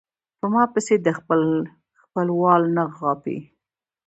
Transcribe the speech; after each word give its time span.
پۀ 0.39 0.45
ما 0.53 0.63
پسې 0.73 0.95
د 1.05 1.07
خپل 1.19 1.41
خپل 2.03 2.27
وال 2.39 2.63
نه 2.75 2.83
غاپي 2.97 3.37